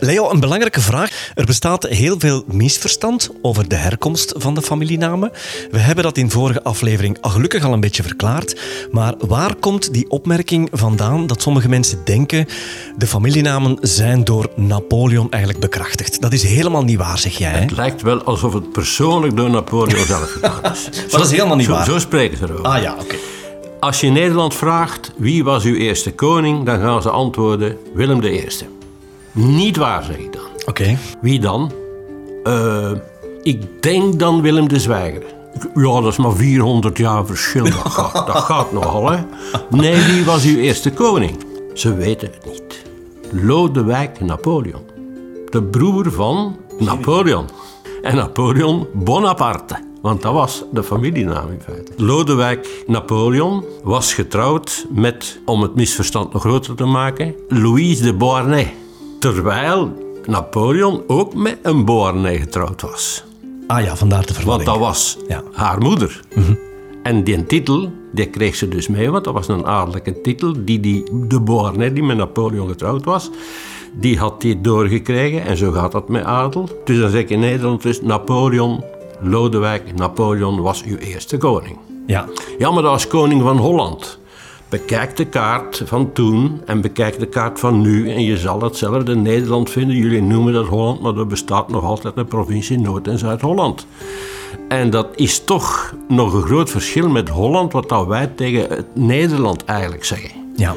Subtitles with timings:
[0.00, 1.32] Leo, een belangrijke vraag.
[1.34, 5.32] Er bestaat heel veel misverstand over de herkomst van de familienamen.
[5.70, 8.60] We hebben dat in vorige aflevering gelukkig al een beetje verklaard.
[8.90, 12.46] Maar waar komt die opmerking vandaan dat sommige mensen denken
[12.96, 16.20] de familienamen zijn door Napoleon eigenlijk bekrachtigd?
[16.20, 17.50] Dat is helemaal niet waar, zeg jij.
[17.50, 17.60] Hè?
[17.60, 20.88] Het lijkt wel alsof het persoonlijk door Napoleon zelf gedaan is.
[21.10, 21.84] maar dat is helemaal niet zo, waar.
[21.84, 22.64] Zo spreken ze erover.
[22.64, 23.16] Ah ja, oké.
[23.80, 28.48] Als je Nederland vraagt wie was uw eerste koning, dan gaan ze antwoorden Willem I.
[29.32, 30.42] Niet waar, zeg ik dan.
[30.66, 30.98] Oké.
[31.20, 31.72] Wie dan?
[32.44, 32.92] Eh,
[33.42, 35.22] ik denk dan Willem de Zwijger.
[35.74, 37.64] Ja, dat is maar 400 jaar verschil.
[37.64, 39.18] Dat gaat, dat gaat nogal, hè?
[39.70, 41.44] Nee, wie was uw eerste koning?
[41.74, 42.84] Ze weten het niet.
[43.42, 44.82] Lodewijk Napoleon.
[45.50, 47.44] De broer van Napoleon.
[48.02, 49.88] En Napoleon Bonaparte.
[50.02, 51.92] Want dat was de familienaam in feite.
[51.96, 58.68] Lodewijk Napoleon was getrouwd met, om het misverstand nog groter te maken, Louise de Beauharnais.
[59.20, 59.92] Terwijl
[60.26, 63.24] Napoleon ook met een Beauharnais getrouwd was.
[63.66, 64.68] Ah ja, vandaar de Want verwarring.
[64.70, 65.42] dat was Ja.
[65.52, 66.20] haar moeder.
[67.02, 70.54] En die titel, die kreeg ze dus mee, want dat was een adellijke titel.
[70.64, 73.30] Die, die, de Beauharnais, die met Napoleon getrouwd was,
[73.92, 75.44] die had die doorgekregen.
[75.44, 76.68] En zo gaat dat met adel.
[76.84, 78.84] Dus dan zeg ik in Nederland dus Napoleon,
[79.20, 81.76] Lodewijk, Napoleon was uw eerste koning.
[82.06, 82.26] Ja.
[82.58, 84.18] Ja, maar dat was koning van Holland.
[84.70, 89.16] Bekijk de kaart van toen en bekijk de kaart van nu en je zal hetzelfde
[89.16, 89.96] Nederland vinden.
[89.96, 93.86] Jullie noemen dat Holland, maar er bestaat nog altijd een provincie Noord- en Zuid-Holland.
[94.68, 98.86] En dat is toch nog een groot verschil met Holland, wat dat wij tegen het
[98.94, 100.30] Nederland eigenlijk zeggen.
[100.56, 100.74] Ja.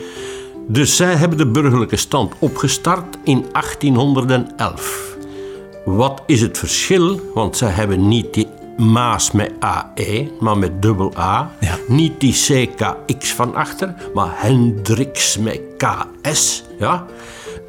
[0.67, 5.17] Dus zij hebben de burgerlijke stand opgestart in 1811.
[5.85, 7.19] Wat is het verschil?
[7.33, 11.51] Want zij hebben niet die Maas met AE, maar met dubbel A.
[11.59, 11.77] Ja.
[11.87, 16.63] Niet die CKX van achter, maar Hendrix met KS.
[16.79, 17.05] Ja?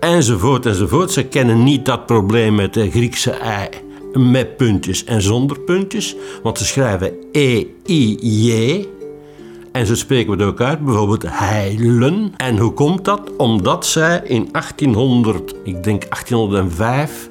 [0.00, 1.10] Enzovoort, enzovoort.
[1.10, 3.82] Ze kennen niet dat probleem met de Griekse I
[4.18, 6.16] met puntjes en zonder puntjes.
[6.42, 8.86] Want ze schrijven E, E-I-J.
[9.72, 12.32] En ze spreken het ook uit, bijvoorbeeld heilen.
[12.36, 13.36] En hoe komt dat?
[13.36, 17.30] Omdat zij in 1800, ik denk 1805,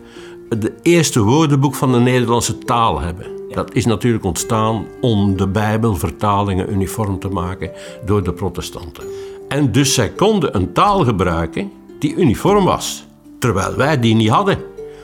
[0.50, 3.33] het eerste woordenboek van de Nederlandse taal hebben.
[3.53, 7.72] Dat is natuurlijk ontstaan om de Bijbelvertalingen uniform te maken
[8.06, 9.03] door de protestanten.
[9.47, 13.06] En dus zij konden een taal gebruiken die uniform was,
[13.40, 14.58] terwijl wij die niet hadden.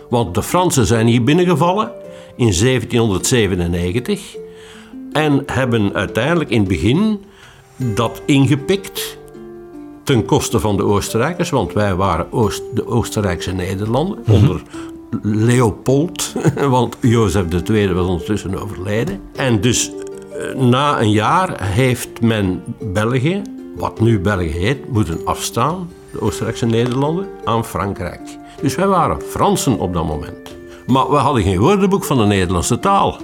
[0.09, 1.91] Want de Fransen zijn hier binnengevallen
[2.35, 4.35] in 1797
[5.11, 7.19] en hebben uiteindelijk in het begin
[7.75, 9.17] dat ingepikt
[10.03, 14.61] ten koste van de Oostenrijkers, want wij waren Oost, de Oostenrijkse Nederlanden onder
[15.21, 16.33] Leopold,
[16.69, 19.21] want Jozef II was ondertussen overleden.
[19.35, 19.91] En dus
[20.31, 23.41] eh, na een jaar heeft men België,
[23.75, 28.21] wat nu België heet, moeten afstaan, de Oostenrijkse Nederlanden, aan Frankrijk.
[28.61, 30.55] Dus wij waren Fransen op dat moment.
[30.87, 33.17] Maar we hadden geen woordenboek van de Nederlandse taal.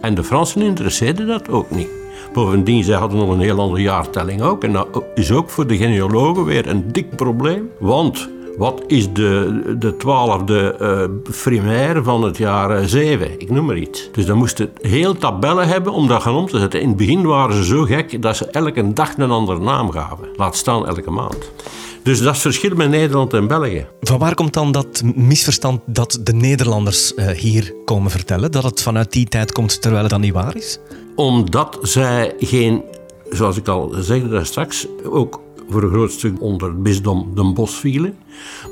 [0.00, 1.88] En de Fransen interesseerden dat ook niet.
[2.32, 4.64] Bovendien, zij hadden nog een heel andere jaartelling ook.
[4.64, 7.70] En dat is ook voor de genealogen weer een dik probleem.
[7.78, 13.40] Want wat is de, de twaalfde eh primair van het jaar eh, 7?
[13.40, 14.08] Ik noem maar iets.
[14.12, 16.80] Dus dan moesten heel tabellen hebben om dat gaan om te zetten.
[16.80, 20.28] In het begin waren ze zo gek dat ze elke dag een andere naam gaven.
[20.36, 21.50] Laat staan elke maand.
[22.02, 23.86] Dus dat is het verschil met Nederland en België.
[24.00, 28.52] Van waar komt dan dat misverstand dat de Nederlanders eh, hier komen vertellen?
[28.52, 30.78] Dat het vanuit die tijd komt terwijl het dan niet waar is?
[31.14, 32.82] Omdat zij geen,
[33.30, 35.40] zoals ik al zei daar straks, ook
[35.72, 38.16] voor een groot stuk onder het bisdom Den Bosch vielen.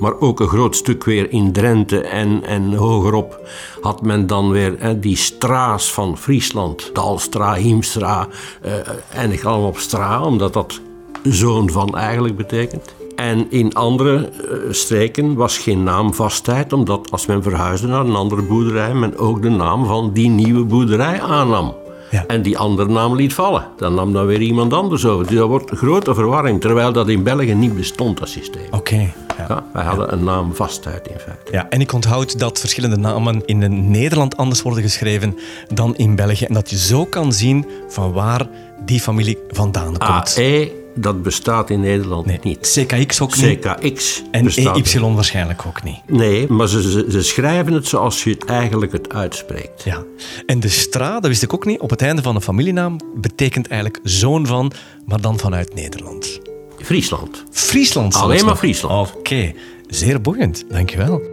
[0.01, 3.49] Maar ook een groot stuk weer in Drenthe en, en hogerop
[3.81, 6.91] had men dan weer hè, die stra's van Friesland.
[6.93, 8.29] Dalstra, Hiemstra,
[8.63, 8.73] eh,
[9.15, 10.81] eindig allemaal op stra, omdat dat
[11.23, 12.95] zoon van eigenlijk betekent.
[13.17, 18.43] En in andere eh, streken was geen naamvastheid, omdat als men verhuisde naar een andere
[18.43, 21.75] boerderij, men ook de naam van die nieuwe boerderij aannam.
[22.11, 22.25] Ja.
[22.27, 23.67] En die andere naam liet vallen.
[23.77, 25.27] Dan nam dan weer iemand anders over.
[25.27, 28.67] Dus dat wordt grote verwarring, terwijl dat in België niet bestond, dat systeem.
[28.71, 28.97] Oké.
[28.97, 29.15] ja.
[29.49, 31.53] Ja, wij hadden een naamvastheid in feite.
[31.53, 35.39] Ja, en ik onthoud dat verschillende namen in Nederland anders worden geschreven
[35.75, 36.45] dan in België.
[36.45, 38.47] En dat je zo kan zien van waar
[38.85, 40.37] die familie vandaan komt.
[40.39, 42.59] AE, dat bestaat in Nederland nee, niet.
[42.87, 43.59] CKX ook niet.
[43.59, 46.01] CKX En EY waarschijnlijk ook niet.
[46.07, 49.83] Nee, maar ze, ze, ze schrijven het zoals je het eigenlijk het uitspreekt.
[49.85, 50.05] Ja.
[50.47, 53.69] En de stra, dat wist ik ook niet, op het einde van een familienaam betekent
[53.69, 54.73] eigenlijk zoon van,
[55.07, 56.41] maar dan vanuit Nederland.
[56.79, 57.45] Friesland.
[57.51, 58.57] Friesland Alleen maar.
[58.57, 59.15] Friesland.
[59.17, 59.53] Oké,
[59.87, 60.65] zeer boeiend.
[60.69, 61.30] Dankjewel.